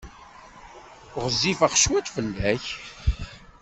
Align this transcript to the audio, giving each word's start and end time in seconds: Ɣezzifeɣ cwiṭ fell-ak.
Ɣezzifeɣ 1.23 1.71
cwiṭ 1.81 2.07
fell-ak. 2.15 2.65